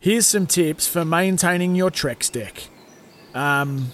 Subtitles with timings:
[0.00, 2.68] Here's some tips for maintaining your Trex deck.
[3.34, 3.88] Um,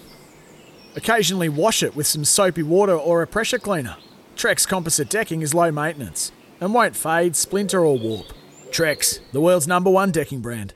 [0.95, 3.97] occasionally wash it with some soapy water or a pressure cleaner.
[4.37, 8.35] Trex composite decking is low maintenance and won't fade, splinter, or warp.
[8.71, 10.75] Trex, the world's number one decking brand.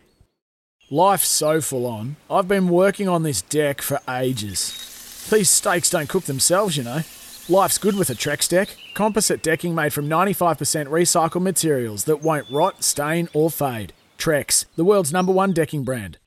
[0.91, 2.17] Life's so full on.
[2.31, 5.29] I've been working on this deck for ages.
[5.31, 7.03] These steaks don't cook themselves, you know.
[7.51, 8.75] Life's good with a Trex deck.
[8.95, 13.93] Composite decking made from 95% recycled materials that won't rot, stain, or fade.
[14.19, 16.19] Trex, the world's number one decking brand.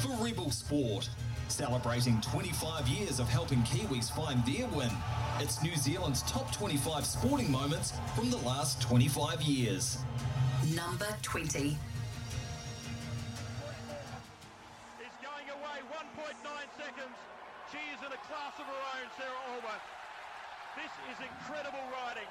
[0.00, 1.10] For Rebel Sport,
[1.48, 4.90] celebrating 25 years of helping Kiwis find their win.
[5.40, 9.98] It's New Zealand's top 25 sporting moments from the last 25 years.
[10.76, 11.58] Number 20.
[11.58, 11.76] is
[15.20, 16.38] going away 1.9
[16.78, 17.16] seconds.
[17.72, 19.78] She is in a class of her own, Sarah Ulmer.
[20.76, 22.30] This is incredible riding.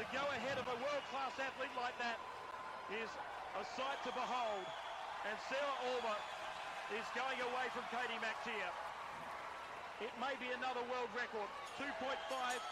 [0.00, 2.16] To go ahead of a world-class athlete like that
[2.96, 3.12] is
[3.60, 4.64] a sight to behold.
[5.28, 6.18] And Sarah Ulmer
[6.96, 8.72] is going away from Katie Mactier.
[10.00, 11.44] It may be another world record.
[11.76, 11.92] 2.5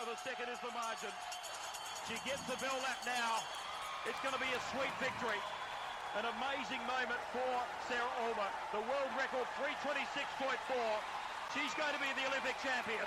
[0.00, 1.12] of a second is the margin.
[2.08, 3.44] She gets the bell lap now.
[4.08, 5.38] It's going to be a sweet victory.
[6.16, 7.52] An amazing moment for
[7.86, 8.50] Sarah Ulmer.
[8.72, 10.56] The world record 326.4.
[11.52, 13.04] She's going to be the Olympic champion.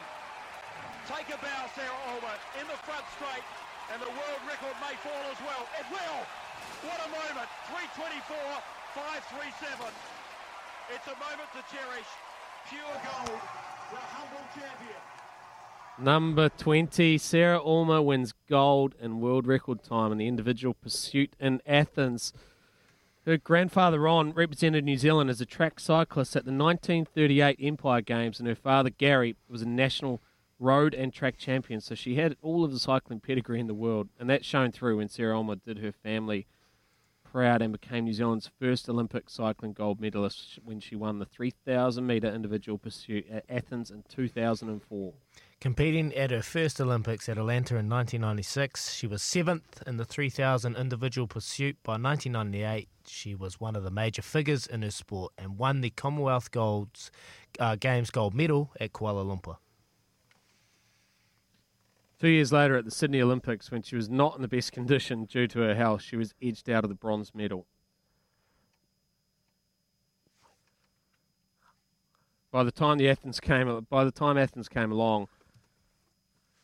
[1.09, 3.43] Take a bow, Sarah Ulmer, in the front straight,
[3.91, 5.63] and the world record may fall as well.
[5.75, 6.21] It will!
[6.87, 7.49] What a moment!
[7.67, 8.37] 324,
[8.95, 9.91] 537.
[10.93, 12.09] It's a moment to cherish.
[12.69, 13.41] Pure gold.
[13.91, 15.01] The humble champion.
[15.97, 21.61] Number 20, Sarah Ulmer wins gold in world record time in the individual pursuit in
[21.67, 22.33] Athens.
[23.25, 28.39] Her grandfather Ron represented New Zealand as a track cyclist at the 1938 Empire Games,
[28.39, 30.19] and her father Gary was a national
[30.59, 31.81] road and track champion.
[31.81, 34.97] So she had all of the cycling pedigree in the world, and that shone through
[34.97, 36.47] when Sarah Ulmer did her family
[37.33, 42.05] proud and became New Zealand's first Olympic cycling gold medalist when she won the 3,000
[42.05, 45.13] metre individual pursuit at Athens in 2004.
[45.59, 50.75] Competing at her first Olympics at Atlanta in 1996, she was seventh in the 3000
[50.75, 51.75] individual pursuit.
[51.83, 55.89] By 1998, she was one of the major figures in her sport and won the
[55.89, 57.09] Commonwealth Golds,
[57.59, 59.57] uh, Games gold medal at Kuala Lumpur.
[62.23, 65.25] Two years later at the Sydney Olympics, when she was not in the best condition
[65.25, 67.65] due to her health, she was edged out of the bronze medal.
[72.49, 75.27] By the time the Athens came, by the time Athens came along,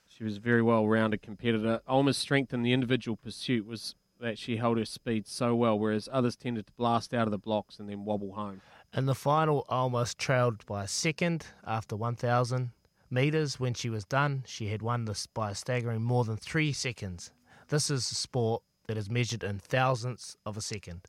[0.07, 1.81] she was a very well-rounded competitor.
[1.89, 6.07] Ulmer's strength in the individual pursuit was that she held her speed so well, whereas
[6.09, 8.61] others tended to blast out of the blocks and then wobble home.
[8.93, 12.71] In the final, almost trailed by a second after 1,000
[13.11, 13.59] metres.
[13.59, 17.31] When she was done, she had won this by a staggering more than three seconds.
[17.67, 21.01] This is a sport that is measured in thousandths of a second.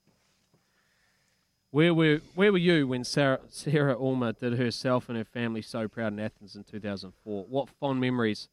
[1.70, 5.88] Where were where were you when Sarah Sarah Ulmer did herself and her family so
[5.88, 7.44] proud in Athens in 2004?
[7.48, 8.48] What fond memories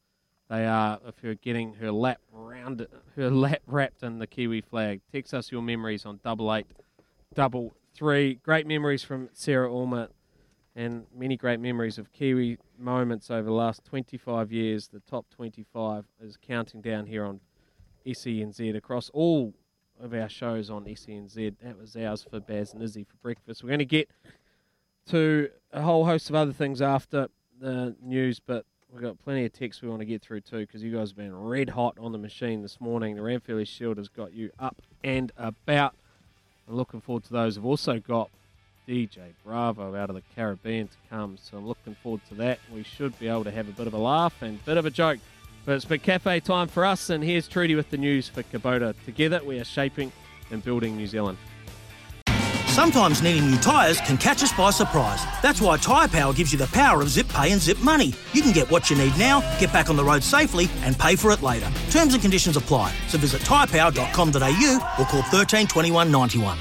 [0.48, 5.02] they are of her getting her lap round her lap wrapped in the Kiwi flag.
[5.12, 6.66] Text us your memories on double eight
[7.34, 8.36] double three.
[8.36, 10.08] Great memories from Sarah Ulmer
[10.78, 14.86] and many great memories of Kiwi moments over the last 25 years.
[14.86, 17.40] The top 25 is counting down here on
[18.06, 19.54] SENZ across all
[20.00, 21.56] of our shows on SENZ.
[21.64, 23.64] That was ours for Baz and Izzy for breakfast.
[23.64, 24.08] We're going to get
[25.08, 27.26] to a whole host of other things after
[27.60, 30.80] the news, but we've got plenty of texts we want to get through too because
[30.80, 33.16] you guys have been red hot on the machine this morning.
[33.16, 35.96] The Ranfurly Shield has got you up and about.
[36.68, 37.58] I'm looking forward to those.
[37.58, 38.30] I've also got
[38.88, 42.58] DJ Bravo out of the Caribbean to come, so I'm looking forward to that.
[42.74, 44.86] We should be able to have a bit of a laugh and a bit of
[44.86, 45.18] a joke
[45.66, 48.94] But it's been cafe time for us, and here's Trudy with the news for Kubota.
[49.04, 50.10] Together, we are shaping
[50.50, 51.36] and building New Zealand.
[52.68, 55.20] Sometimes needing new tyres can catch us by surprise.
[55.42, 58.14] That's why Tyre Power gives you the power of zip pay and zip money.
[58.32, 61.16] You can get what you need now, get back on the road safely, and pay
[61.16, 61.68] for it later.
[61.90, 62.94] Terms and conditions apply.
[63.08, 66.56] So visit tyrepower.com.au or call 13 21 91.